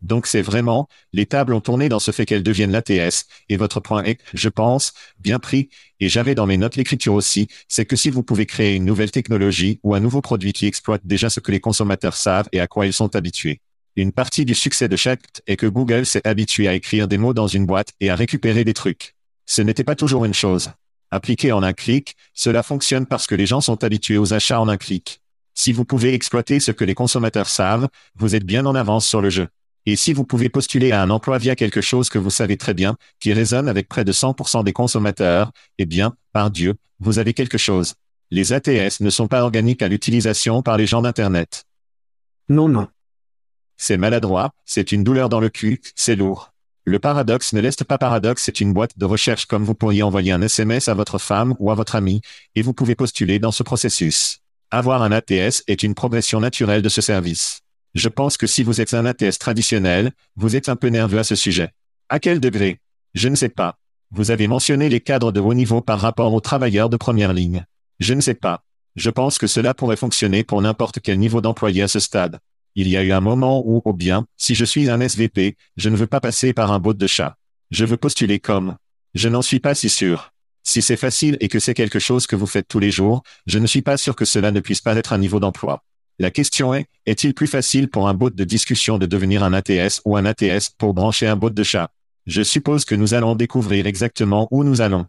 [0.03, 3.81] Donc c'est vraiment, les tables ont tourné dans ce fait qu'elles deviennent l'ATS, et votre
[3.81, 5.69] point est, je pense, bien pris,
[6.01, 9.11] et j'avais dans mes notes l'écriture aussi, c'est que si vous pouvez créer une nouvelle
[9.11, 12.67] technologie ou un nouveau produit qui exploite déjà ce que les consommateurs savent et à
[12.67, 13.61] quoi ils sont habitués.
[13.97, 17.35] Une partie du succès de Chat est que Google s'est habitué à écrire des mots
[17.35, 19.15] dans une boîte et à récupérer des trucs.
[19.47, 20.71] Ce n'était pas toujours une chose.
[21.11, 24.69] Appliqué en un clic, cela fonctionne parce que les gens sont habitués aux achats en
[24.69, 25.21] un clic.
[25.55, 29.21] Si vous pouvez exploiter ce que les consommateurs savent, vous êtes bien en avance sur
[29.21, 29.49] le jeu.
[29.87, 32.75] Et si vous pouvez postuler à un emploi via quelque chose que vous savez très
[32.75, 37.33] bien, qui résonne avec près de 100% des consommateurs, eh bien, par Dieu, vous avez
[37.33, 37.95] quelque chose.
[38.31, 41.65] Les ATS ne sont pas organiques à l'utilisation par les gens d'Internet.
[42.49, 42.89] Non, non.
[43.77, 46.53] C'est maladroit, c'est une douleur dans le cul, c'est lourd.
[46.85, 50.33] Le paradoxe ne laisse pas paradoxe, c'est une boîte de recherche comme vous pourriez envoyer
[50.33, 52.21] un SMS à votre femme ou à votre ami,
[52.55, 54.41] et vous pouvez postuler dans ce processus.
[54.71, 57.60] Avoir un ATS est une progression naturelle de ce service.
[57.95, 61.25] Je pense que si vous êtes un ATS traditionnel, vous êtes un peu nerveux à
[61.25, 61.71] ce sujet.
[62.09, 62.79] À quel degré?
[63.15, 63.79] Je ne sais pas.
[64.13, 67.65] Vous avez mentionné les cadres de haut niveau par rapport aux travailleurs de première ligne.
[67.99, 68.65] Je ne sais pas.
[68.97, 72.39] Je pense que cela pourrait fonctionner pour n'importe quel niveau d'employé à ce stade.
[72.77, 75.89] Il y a eu un moment où, au bien, si je suis un SVP, je
[75.89, 77.37] ne veux pas passer par un bot de chat.
[77.71, 78.77] Je veux postuler comme.
[79.15, 80.33] Je n'en suis pas si sûr.
[80.63, 83.59] Si c'est facile et que c'est quelque chose que vous faites tous les jours, je
[83.59, 85.83] ne suis pas sûr que cela ne puisse pas être un niveau d'emploi.
[86.21, 90.03] La question est, est-il plus facile pour un bot de discussion de devenir un ATS
[90.05, 91.89] ou un ATS pour brancher un bot de chat?
[92.27, 95.07] Je suppose que nous allons découvrir exactement où nous allons.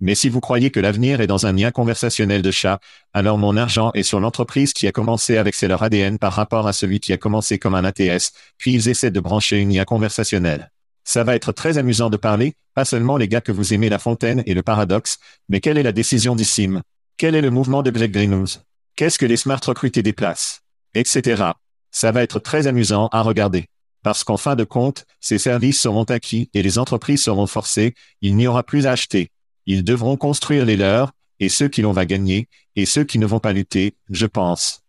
[0.00, 2.78] Mais si vous croyez que l'avenir est dans un lien conversationnel de chat,
[3.14, 6.74] alors mon argent est sur l'entreprise qui a commencé avec leur ADN par rapport à
[6.74, 10.70] celui qui a commencé comme un ATS, puis ils essaient de brancher une IA conversationnelle.
[11.04, 13.98] Ça va être très amusant de parler, pas seulement les gars que vous aimez La
[13.98, 15.16] Fontaine et le paradoxe,
[15.48, 16.82] mais quelle est la décision d'Issim
[17.16, 18.60] Quel est le mouvement de Greg Greenhouse
[18.98, 20.62] Qu'est-ce que les smart recrutés déplacent?
[20.92, 21.52] Etc.
[21.92, 23.66] Ça va être très amusant à regarder.
[24.02, 28.34] Parce qu'en fin de compte, ces services seront acquis et les entreprises seront forcées, il
[28.34, 29.30] n'y aura plus à acheter.
[29.66, 33.26] Ils devront construire les leurs, et ceux qui l'on va gagner, et ceux qui ne
[33.26, 34.82] vont pas lutter, je pense.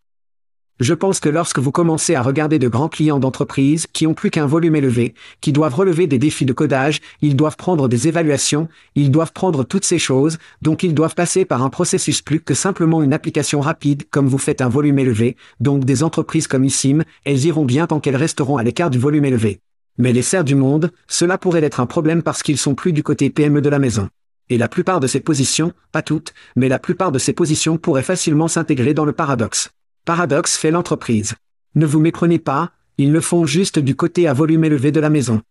[0.79, 4.31] Je pense que lorsque vous commencez à regarder de grands clients d'entreprise qui ont plus
[4.31, 8.69] qu'un volume élevé, qui doivent relever des défis de codage, ils doivent prendre des évaluations,
[8.95, 12.53] ils doivent prendre toutes ces choses, donc ils doivent passer par un processus plus que
[12.53, 17.03] simplement une application rapide comme vous faites un volume élevé, donc des entreprises comme ISIM,
[17.25, 19.59] elles iront bien tant qu'elles resteront à l'écart du volume élevé.
[19.97, 23.03] Mais les serres du monde, cela pourrait être un problème parce qu'ils sont plus du
[23.03, 24.07] côté PME de la maison.
[24.47, 28.01] Et la plupart de ces positions, pas toutes, mais la plupart de ces positions pourraient
[28.01, 29.71] facilement s'intégrer dans le paradoxe.
[30.05, 31.35] Paradoxe fait l'entreprise.
[31.75, 35.09] Ne vous méprenez pas, ils le font juste du côté à volume élevé de la
[35.09, 35.41] maison.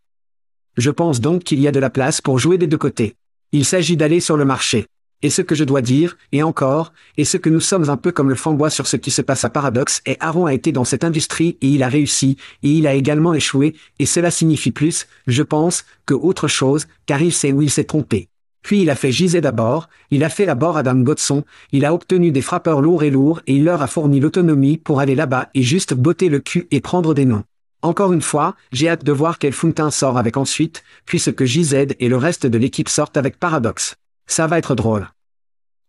[0.76, 3.16] Je pense donc qu'il y a de la place pour jouer des deux côtés.
[3.52, 4.86] Il s'agit d'aller sur le marché.
[5.22, 8.12] Et ce que je dois dire, et encore, et ce que nous sommes un peu
[8.12, 10.84] comme le fanbois sur ce qui se passe à Paradox, et Aaron a été dans
[10.84, 15.08] cette industrie et il a réussi, et il a également échoué, et cela signifie plus,
[15.26, 18.27] je pense, que autre chose, car il sait où il s'est trompé.
[18.62, 21.94] Puis il a fait giser d'abord, il a fait la bord Adam Godson, il a
[21.94, 25.50] obtenu des frappeurs lourds et lourds et il leur a fourni l'autonomie pour aller là-bas
[25.54, 27.44] et juste botter le cul et prendre des noms.
[27.80, 31.46] Encore une fois, j'ai hâte de voir quel Fountain sort avec ensuite, puis ce que
[31.46, 33.94] JZ et le reste de l'équipe sortent avec Paradox.
[34.26, 35.08] Ça va être drôle.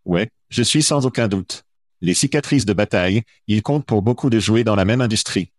[0.05, 1.63] Ouais, je suis sans aucun doute.
[2.01, 5.51] Les cicatrices de bataille, ils comptent pour beaucoup de jouer dans la même industrie.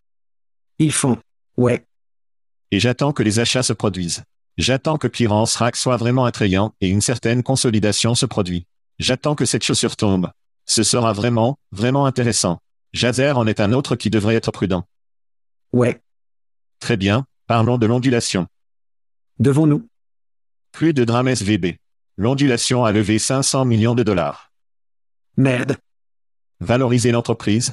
[0.78, 1.18] Ils font.
[1.56, 1.84] Ouais.
[2.70, 4.22] Et j'attends que les achats se produisent.
[4.60, 8.66] J'attends que Clearance Rack soit vraiment attrayant et une certaine consolidation se produit.
[8.98, 10.30] J'attends que cette chaussure tombe.
[10.66, 12.58] Ce sera vraiment, vraiment intéressant.
[12.92, 14.84] Jazer en est un autre qui devrait être prudent.
[15.72, 16.02] Ouais.
[16.78, 18.48] Très bien, parlons de l'ondulation.
[19.38, 19.88] Devons-nous?
[20.72, 21.78] Plus de drame SVB.
[22.18, 24.52] L'ondulation a levé 500 millions de dollars.
[25.38, 25.78] Merde.
[26.60, 27.72] Valoriser l'entreprise?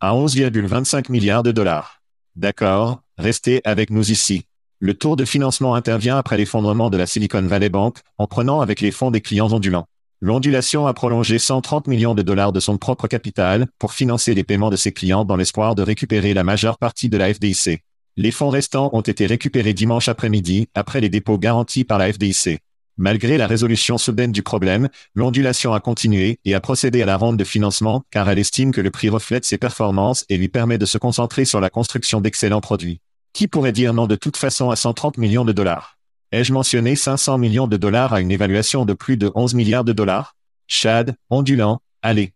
[0.00, 2.02] À 11,25 milliards de dollars.
[2.34, 4.46] D'accord, restez avec nous ici.
[4.84, 8.80] Le tour de financement intervient après l'effondrement de la Silicon Valley Bank, en prenant avec
[8.80, 9.86] les fonds des clients ondulants.
[10.20, 14.70] L'ondulation a prolongé 130 millions de dollars de son propre capital pour financer les paiements
[14.70, 17.80] de ses clients dans l'espoir de récupérer la majeure partie de la FDIC.
[18.16, 22.58] Les fonds restants ont été récupérés dimanche après-midi après les dépôts garantis par la FDIC.
[22.96, 27.36] Malgré la résolution soudaine du problème, l'ondulation a continué et a procédé à la ronde
[27.36, 30.86] de financement car elle estime que le prix reflète ses performances et lui permet de
[30.86, 33.00] se concentrer sur la construction d'excellents produits.
[33.32, 35.96] Qui pourrait dire non de toute façon à 130 millions de dollars?
[36.32, 39.94] Ai-je mentionné 500 millions de dollars à une évaluation de plus de 11 milliards de
[39.94, 40.36] dollars?
[40.66, 42.34] Chad, ondulant, allez.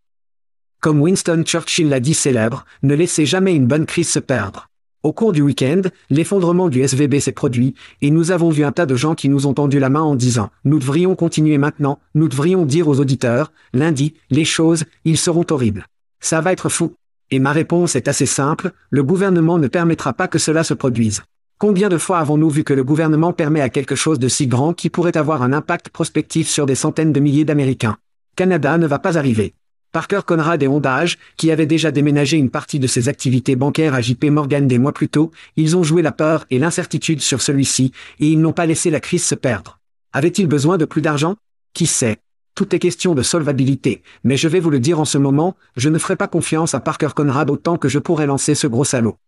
[0.80, 4.68] Comme Winston Churchill l'a dit célèbre, ne laissez jamais une bonne crise se perdre.
[5.02, 8.86] Au cours du week-end, l'effondrement du SVB s'est produit, et nous avons vu un tas
[8.86, 12.28] de gens qui nous ont tendu la main en disant⁇ Nous devrions continuer maintenant, nous
[12.28, 15.86] devrions dire aux auditeurs, lundi, les choses, ils seront horribles.
[16.20, 16.94] Ça va être fou.
[17.30, 21.22] Et ma réponse est assez simple, le gouvernement ne permettra pas que cela se produise.
[21.58, 24.74] Combien de fois avons-nous vu que le gouvernement permet à quelque chose de si grand
[24.74, 27.96] qui pourrait avoir un impact prospectif sur des centaines de milliers d'Américains?
[28.36, 29.54] Canada ne va pas arriver.
[29.90, 34.02] Parker Conrad et Ondage, qui avaient déjà déménagé une partie de ses activités bancaires à
[34.02, 37.92] JP Morgan des mois plus tôt, ils ont joué la peur et l'incertitude sur celui-ci,
[38.20, 39.78] et ils n'ont pas laissé la crise se perdre.
[40.12, 41.36] Avait-il besoin de plus d'argent?
[41.72, 42.18] Qui sait?
[42.56, 45.90] Tout est question de solvabilité, mais je vais vous le dire en ce moment, je
[45.90, 49.18] ne ferai pas confiance à Parker Conrad autant que je pourrais lancer ce gros salaud.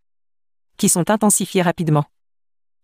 [0.79, 2.07] Qui sont intensifiés rapidement.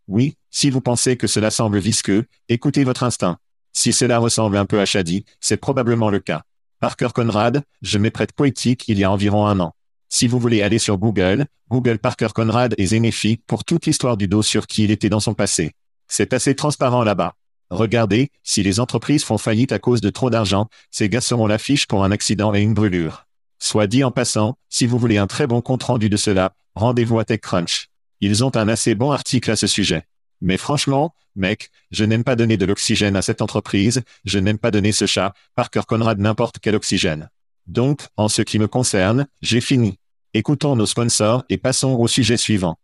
[0.06, 3.38] Oui, si vous pensez que cela semble visqueux, écoutez votre instinct.
[3.72, 6.42] Si cela ressemble un peu à Shady, c'est probablement le cas.
[6.78, 9.72] Parker Conrad, je m'ai-prête poétique il y a environ un an.
[10.10, 14.28] Si vous voulez aller sur Google, Google Parker Conrad et Zenefi pour toute l'histoire du
[14.28, 15.72] dos sur qui il était dans son passé.
[16.06, 17.34] C'est assez transparent là-bas.
[17.74, 21.88] Regardez, si les entreprises font faillite à cause de trop d'argent, ces gars seront l'affiche
[21.88, 23.26] pour un accident et une brûlure.
[23.58, 27.24] Soit dit en passant, si vous voulez un très bon compte-rendu de cela, rendez-vous à
[27.24, 27.88] TechCrunch.
[28.20, 30.04] Ils ont un assez bon article à ce sujet.
[30.40, 34.70] Mais franchement, mec, je n'aime pas donner de l'oxygène à cette entreprise, je n'aime pas
[34.70, 37.28] donner ce chat, Parker Conrad n'importe quel oxygène.
[37.66, 39.98] Donc, en ce qui me concerne, j'ai fini.
[40.32, 42.76] Écoutons nos sponsors et passons au sujet suivant.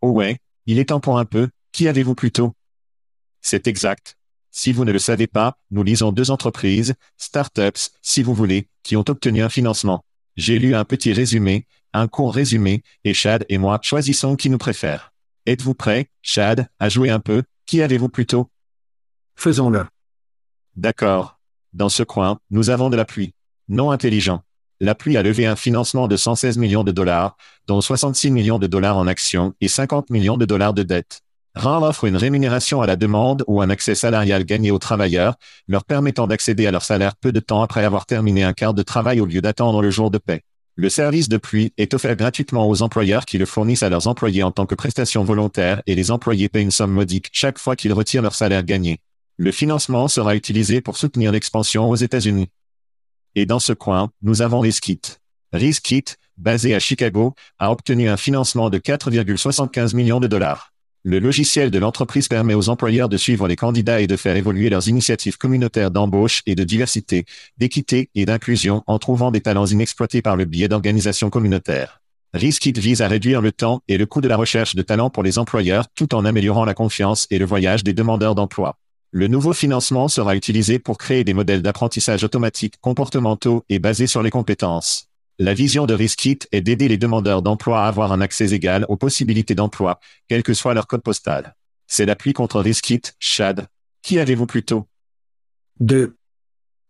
[0.00, 2.54] Oh ouais, il est temps pour un peu, qui avez-vous plutôt?
[3.40, 4.16] C'est exact.
[4.50, 8.96] Si vous ne le savez pas, nous lisons deux entreprises, startups, si vous voulez, qui
[8.96, 10.04] ont obtenu un financement.
[10.36, 14.58] J'ai lu un petit résumé, un court résumé, et Chad et moi choisissons qui nous
[14.58, 15.12] préfère.
[15.46, 17.42] Êtes-vous prêt, Chad, à jouer un peu?
[17.66, 18.50] Qui avez-vous plutôt?
[19.36, 19.86] Faisons-le.
[20.76, 21.38] D'accord.
[21.72, 23.34] Dans ce coin, nous avons de la pluie.
[23.68, 24.42] Non intelligent.
[24.80, 28.66] La pluie a levé un financement de 116 millions de dollars, dont 66 millions de
[28.66, 31.22] dollars en actions et 50 millions de dollars de dettes.
[31.58, 35.34] RAN offre une rémunération à la demande ou un accès salarial gagné aux travailleurs,
[35.66, 38.84] leur permettant d'accéder à leur salaire peu de temps après avoir terminé un quart de
[38.84, 40.42] travail au lieu d'attendre le jour de paix.
[40.76, 44.44] Le service de pluie est offert gratuitement aux employeurs qui le fournissent à leurs employés
[44.44, 47.92] en tant que prestation volontaire et les employés paient une somme modique chaque fois qu'ils
[47.92, 49.00] retirent leur salaire gagné.
[49.36, 52.50] Le financement sera utilisé pour soutenir l'expansion aux États-Unis.
[53.34, 55.00] Et dans ce coin, nous avons Riskit.
[55.52, 56.04] Riskit,
[56.36, 60.72] basé à Chicago, a obtenu un financement de 4,75 millions de dollars.
[61.04, 64.68] Le logiciel de l'entreprise permet aux employeurs de suivre les candidats et de faire évoluer
[64.68, 67.24] leurs initiatives communautaires d'embauche et de diversité,
[67.56, 72.00] d'équité et d'inclusion en trouvant des talents inexploités par le biais d'organisations communautaires.
[72.34, 75.22] Riskit vise à réduire le temps et le coût de la recherche de talents pour
[75.22, 78.76] les employeurs tout en améliorant la confiance et le voyage des demandeurs d'emploi.
[79.10, 84.22] Le nouveau financement sera utilisé pour créer des modèles d'apprentissage automatique comportementaux et basés sur
[84.22, 85.07] les compétences.
[85.40, 88.96] La vision de Riskit est d'aider les demandeurs d'emploi à avoir un accès égal aux
[88.96, 91.54] possibilités d'emploi, quel que soit leur code postal.
[91.86, 93.68] C'est l'appui contre Riskit, Chad.
[94.02, 94.88] Qui avez-vous plutôt
[95.78, 96.16] 2.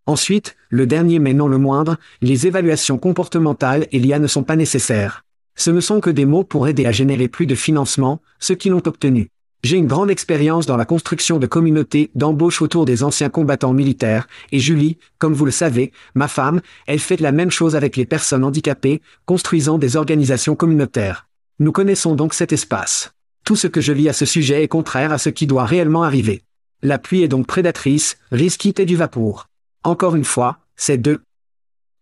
[0.07, 4.57] Ensuite, le dernier mais non le moindre, les évaluations comportementales et l'IA ne sont pas
[4.57, 5.27] nécessaires.
[5.55, 8.71] Ce ne sont que des mots pour aider à générer plus de financement, ceux qui
[8.71, 9.29] l'ont obtenu.
[9.65, 14.29] J'ai une grande expérience dans la construction de communautés d'embauche autour des anciens combattants militaires,
[14.53, 18.07] et Julie, comme vous le savez, ma femme, elle fait la même chose avec les
[18.07, 21.27] personnes handicapées, construisant des organisations communautaires.
[21.59, 23.13] Nous connaissons donc cet espace.
[23.45, 26.05] Tout ce que je lis à ce sujet est contraire à ce qui doit réellement
[26.05, 26.43] arriver.
[26.83, 29.49] La pluie est donc prédatrice, risquite et du vapour.
[29.83, 31.21] Encore une fois, c'est deux.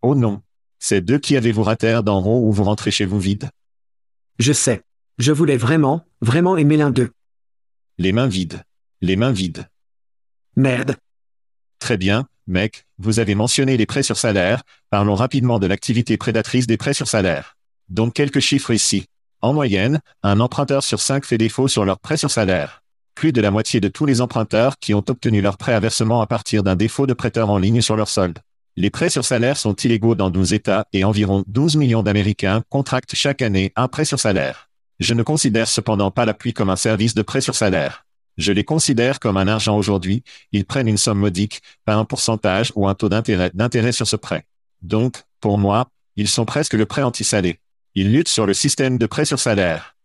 [0.03, 0.43] Oh non.
[0.79, 3.49] C'est deux qui avez-vous raté d'en haut ou vous rentrez chez vous vide?
[4.39, 4.83] Je sais.
[5.19, 7.11] Je voulais vraiment, vraiment aimer l'un d'eux.
[7.99, 8.63] Les mains vides.
[9.01, 9.71] Les mains vides.
[10.55, 10.97] Merde.
[11.79, 16.67] Très bien, mec, vous avez mentionné les prêts sur salaire, parlons rapidement de l'activité prédatrice
[16.67, 17.57] des prêts sur salaire.
[17.89, 19.07] Donc quelques chiffres ici.
[19.41, 22.83] En moyenne, un emprunteur sur cinq fait défaut sur leur prêt sur salaire.
[23.15, 26.21] Plus de la moitié de tous les emprunteurs qui ont obtenu leur prêt à versement
[26.21, 28.41] à partir d'un défaut de prêteur en ligne sur leur solde.
[28.77, 33.15] Les prêts sur salaire sont illégaux dans 12 États et environ 12 millions d'Américains contractent
[33.15, 34.69] chaque année un prêt sur salaire.
[34.99, 38.07] Je ne considère cependant pas l'appui comme un service de prêt sur salaire.
[38.39, 42.73] Je les considère comme un argent aujourd'hui, ils prennent une somme modique, pas un pourcentage
[42.75, 44.47] ou un taux d'intérêt sur ce prêt.
[44.83, 47.61] Donc, pour moi, ils sont presque le prêt anti-salé.
[47.95, 49.97] Ils luttent sur le système de prêt sur salaire.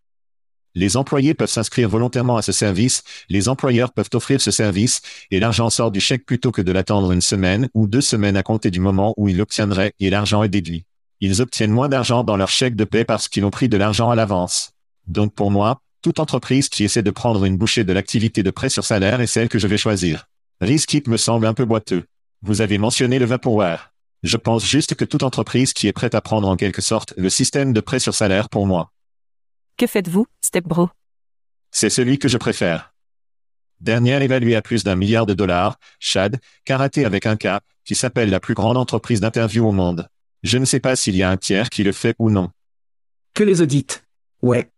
[0.73, 5.41] Les employés peuvent s'inscrire volontairement à ce service, les employeurs peuvent offrir ce service, et
[5.41, 8.71] l'argent sort du chèque plutôt que de l'attendre une semaine ou deux semaines à compter
[8.71, 10.85] du moment où ils l'obtiendraient et l'argent est déduit.
[11.19, 14.09] Ils obtiennent moins d'argent dans leur chèque de paie parce qu'ils ont pris de l'argent
[14.09, 14.71] à l'avance.
[15.11, 18.69] Donc pour moi, toute entreprise qui essaie de prendre une bouchée de l'activité de prêt
[18.69, 20.25] sur salaire est celle que je vais choisir.
[20.61, 22.05] Riskit me semble un peu boiteux.
[22.41, 23.91] Vous avez mentionné le vaporware.
[24.23, 27.29] Je pense juste que toute entreprise qui est prête à prendre en quelque sorte le
[27.29, 28.93] système de prêt sur salaire pour moi.
[29.77, 30.89] Que faites-vous, Stepbro
[31.71, 32.93] C'est celui que je préfère.
[33.81, 38.29] Dernière évaluée à plus d'un milliard de dollars, Chad, karaté avec un K, qui s'appelle
[38.29, 40.07] la plus grande entreprise d'interview au monde.
[40.43, 42.49] Je ne sais pas s'il y a un tiers qui le fait ou non.
[43.33, 43.87] Que les audits.
[44.41, 44.71] Ouais.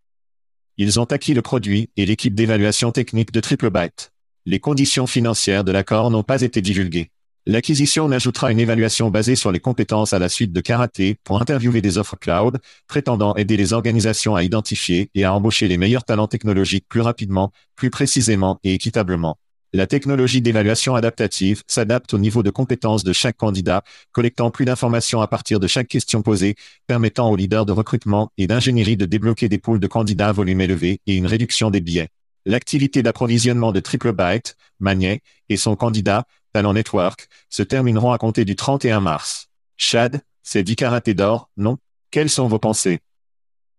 [0.77, 4.11] Ils ont acquis le produit et l'équipe d'évaluation technique de TripleByte.
[4.47, 7.11] Les conditions financières de l'accord n'ont pas été divulguées.
[7.45, 11.81] L'acquisition n'ajoutera une évaluation basée sur les compétences à la suite de karaté pour interviewer
[11.81, 16.27] des offres cloud, prétendant aider les organisations à identifier et à embaucher les meilleurs talents
[16.27, 19.37] technologiques plus rapidement, plus précisément et équitablement.
[19.75, 25.19] La technologie d'évaluation adaptative s'adapte au niveau de compétences de chaque candidat, collectant plus d'informations
[25.19, 26.55] à partir de chaque question posée,
[26.85, 30.61] permettant aux leaders de recrutement et d'ingénierie de débloquer des pools de candidats à volume
[30.61, 32.09] élevé et une réduction des biais.
[32.45, 38.55] L'activité d'approvisionnement de TripleByte, Magnet, et son candidat, Talent Network, se termineront à compter du
[38.55, 39.47] 31 mars.
[39.77, 41.79] Chad, c'est du karaté d'or, non?
[42.11, 42.99] Quelles sont vos pensées?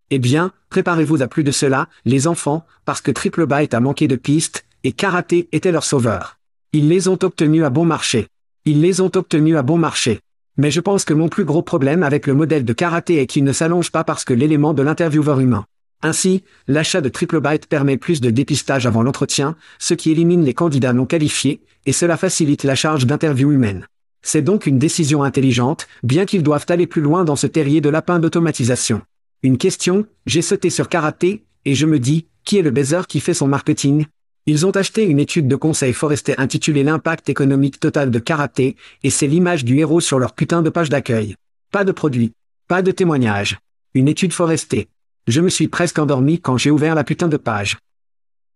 [0.09, 4.17] Eh bien, préparez-vous à plus de cela, les enfants, parce que TripleByte a manqué de
[4.17, 6.37] pistes, et karaté était leur sauveur.
[6.71, 8.27] Ils les ont obtenus à bon marché.
[8.65, 10.19] Ils les ont obtenus à bon marché.
[10.57, 13.43] Mais je pense que mon plus gros problème avec le modèle de karaté est qu'il
[13.43, 15.65] ne s'allonge pas parce que l'élément de l'intervieweur humain.
[16.03, 20.93] Ainsi, l'achat de TripleByte permet plus de dépistage avant l'entretien, ce qui élimine les candidats
[20.93, 23.87] non qualifiés, et cela facilite la charge d'interview humaine.
[24.21, 27.89] C'est donc une décision intelligente, bien qu'ils doivent aller plus loin dans ce terrier de
[27.89, 29.01] lapin d'automatisation.
[29.41, 33.19] Une question, j'ai sauté sur karaté, et je me dis, qui est le baiser qui
[33.19, 34.05] fait son marketing?
[34.47, 39.09] Ils ont acheté une étude de conseil forestier intitulée L'impact économique total de karaté, et
[39.09, 41.35] c'est l'image du héros sur leur putain de page d'accueil.
[41.71, 42.31] Pas de produit.
[42.67, 43.57] Pas de témoignage.
[43.95, 44.87] Une étude forestée.
[45.27, 47.79] Je me suis presque endormi quand j'ai ouvert la putain de page.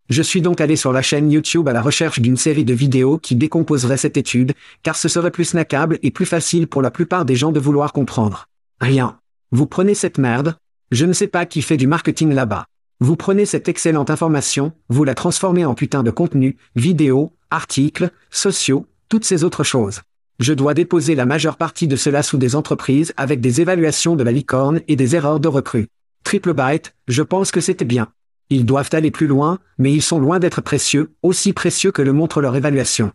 [0.09, 3.17] Je suis donc allé sur la chaîne YouTube à la recherche d'une série de vidéos
[3.17, 7.25] qui décomposerait cette étude, car ce serait plus snackable et plus facile pour la plupart
[7.25, 8.45] des gens de vouloir comprendre.
[8.79, 9.17] Rien.
[9.51, 10.55] Vous prenez cette merde,
[10.91, 12.67] je ne sais pas qui fait du marketing là-bas.
[13.02, 18.88] Vous prenez cette excellente information, vous la transformez en putain de contenu, vidéos, articles, sociaux,
[19.08, 20.02] toutes ces autres choses.
[20.39, 24.24] Je dois déposer la majeure partie de cela sous des entreprises avec des évaluations de
[24.24, 25.88] la licorne et des erreurs de recrue.
[26.26, 28.10] Triple byte, je pense que c'était bien.
[28.50, 32.12] Ils doivent aller plus loin, mais ils sont loin d'être précieux, aussi précieux que le
[32.12, 33.14] montre leur évaluation.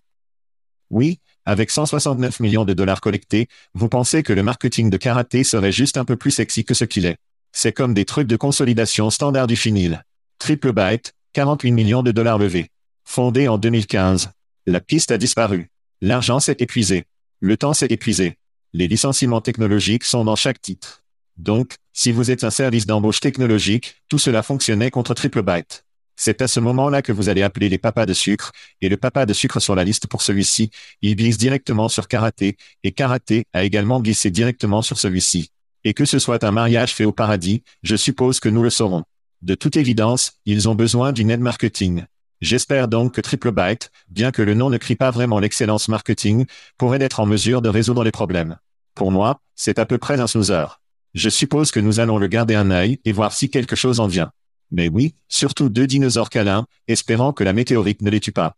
[0.88, 5.72] Oui, avec 169 millions de dollars collectés, vous pensez que le marketing de karaté serait
[5.72, 7.18] juste un peu plus sexy que ce qu'il est.
[7.56, 10.02] C'est comme des trucs de consolidation standard du finil.
[10.40, 12.68] Triple byte, 48 millions de dollars levés.
[13.04, 14.30] Fondé en 2015.
[14.66, 15.70] La piste a disparu.
[16.00, 17.04] L'argent s'est épuisé.
[17.38, 18.38] Le temps s'est épuisé.
[18.72, 21.04] Les licenciements technologiques sont dans chaque titre.
[21.36, 25.84] Donc, si vous êtes un service d'embauche technologique, tout cela fonctionnait contre Triple Byte.
[26.16, 28.50] C'est à ce moment-là que vous allez appeler les papas de sucre,
[28.80, 30.70] et le papa de sucre sur la liste pour celui-ci,
[31.02, 35.50] il glisse directement sur karaté, et karaté a également glissé directement sur celui-ci
[35.84, 39.04] et que ce soit un mariage fait au paradis, je suppose que nous le saurons.
[39.42, 42.04] De toute évidence, ils ont besoin d'une aide marketing.
[42.40, 46.46] J'espère donc que Triple Byte, bien que le nom ne crie pas vraiment l'excellence marketing,
[46.78, 48.56] pourrait être en mesure de résoudre les problèmes.
[48.94, 50.80] Pour moi, c'est à peu près un snoozer.
[51.14, 54.06] Je suppose que nous allons le garder un œil et voir si quelque chose en
[54.06, 54.32] vient.
[54.70, 58.56] Mais oui, surtout deux dinosaures câlins, espérant que la météorite ne les tue pas.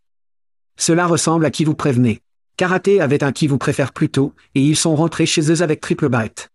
[0.77, 2.21] Cela ressemble à qui vous prévenez.
[2.55, 6.09] Karaté avait un qui vous préfère plutôt, et ils sont rentrés chez eux avec Triple
[6.09, 6.49] Byte.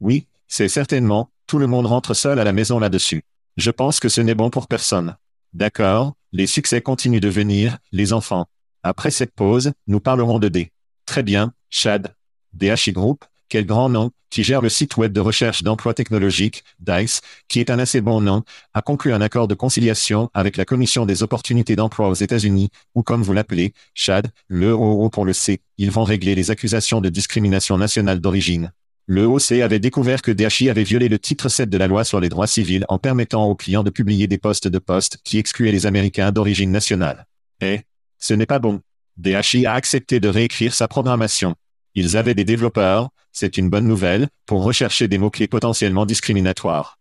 [0.00, 3.22] Oui, c'est certainement, tout le monde rentre seul à la maison là-dessus.
[3.56, 5.16] Je pense que ce n'est bon pour personne.
[5.52, 8.46] D'accord, les succès continuent de venir, les enfants.
[8.82, 10.72] Après cette pause, nous parlerons de D.
[11.06, 12.14] Très bien, Chad.
[12.52, 17.20] DHI Group, quel grand nom, qui gère le site web de recherche d'emploi technologique, DICE,
[17.48, 18.44] qui est un assez bon nom,
[18.74, 23.02] a conclu un accord de conciliation avec la Commission des opportunités d'emploi aux États-Unis, ou
[23.02, 27.08] comme vous l'appelez, Chad, le OO pour le C, ils vont régler les accusations de
[27.08, 28.72] discrimination nationale d'origine.
[29.12, 32.20] Le OC avait découvert que DHI avait violé le titre 7 de la loi sur
[32.20, 35.72] les droits civils en permettant aux clients de publier des postes de poste qui excluaient
[35.72, 37.26] les Américains d'origine nationale.
[37.60, 37.80] Et,
[38.18, 38.82] ce n'est pas bon.
[39.16, 41.56] DHI a accepté de réécrire sa programmation.
[41.96, 47.00] Ils avaient des développeurs, c'est une bonne nouvelle, pour rechercher des mots-clés potentiellement discriminatoires.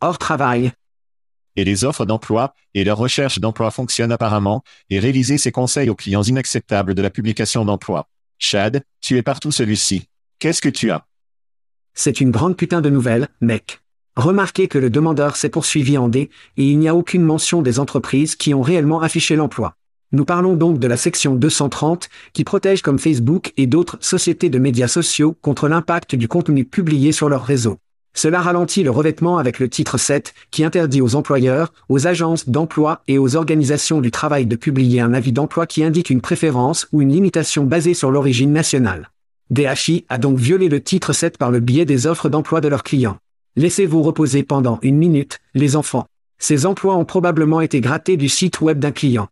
[0.00, 0.70] Hors travail.
[1.56, 5.96] Et les offres d'emploi, et leur recherche d'emploi fonctionnent apparemment, et réviser ces conseils aux
[5.96, 8.08] clients inacceptables de la publication d'emploi.
[8.38, 10.04] Chad, tu es partout celui-ci.
[10.38, 11.04] Qu'est-ce que tu as?
[11.96, 13.80] C'est une grande putain de nouvelle, mec.
[14.14, 17.80] Remarquez que le demandeur s'est poursuivi en D, et il n'y a aucune mention des
[17.80, 19.74] entreprises qui ont réellement affiché l'emploi.
[20.12, 24.58] Nous parlons donc de la section 230, qui protège comme Facebook et d'autres sociétés de
[24.58, 27.78] médias sociaux contre l'impact du contenu publié sur leur réseau.
[28.14, 33.02] Cela ralentit le revêtement avec le titre 7, qui interdit aux employeurs, aux agences d'emploi
[33.08, 37.02] et aux organisations du travail de publier un avis d'emploi qui indique une préférence ou
[37.02, 39.10] une limitation basée sur l'origine nationale.
[39.50, 42.82] DHI a donc violé le titre 7 par le biais des offres d'emploi de leurs
[42.82, 43.18] clients.
[43.54, 46.06] Laissez-vous reposer pendant une minute, les enfants.
[46.38, 49.28] Ces emplois ont probablement été grattés du site web d'un client.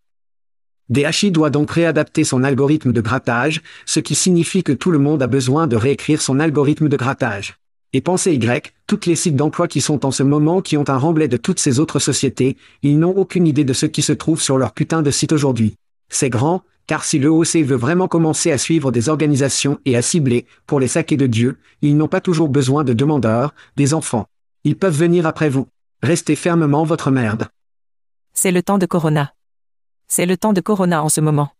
[0.89, 5.21] DHI doit donc réadapter son algorithme de grattage, ce qui signifie que tout le monde
[5.21, 7.57] a besoin de réécrire son algorithme de grattage.
[7.93, 10.97] Et pensez Y, toutes les sites d'emploi qui sont en ce moment qui ont un
[10.97, 14.41] remblai de toutes ces autres sociétés, ils n'ont aucune idée de ce qui se trouve
[14.41, 15.75] sur leur putain de site aujourd'hui.
[16.09, 20.03] C'est grand, car si le OC veut vraiment commencer à suivre des organisations et à
[20.03, 24.27] cibler, pour les saquer de Dieu, ils n'ont pas toujours besoin de demandeurs, des enfants.
[24.65, 25.67] Ils peuvent venir après vous.
[26.03, 27.49] Restez fermement votre merde.
[28.33, 29.33] C'est le temps de Corona.
[30.09, 31.51] C'est le temps de Corona en ce moment.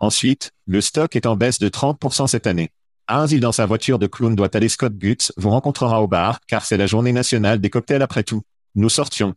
[0.00, 2.70] Ensuite, le stock est en baisse de 30% cette année.
[3.08, 6.64] Arzil dans sa voiture de clown doit aller Scott Gutz vous rencontrera au bar, car
[6.64, 8.42] c'est la journée nationale des cocktails après tout.
[8.74, 9.34] Nous sortions.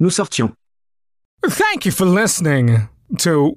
[0.00, 0.52] Nous sortions.
[1.42, 2.78] Thank you for listening
[3.18, 3.56] to